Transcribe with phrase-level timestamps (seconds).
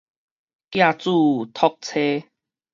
[0.03, 0.07] 寄子
[1.53, 2.25] 託妻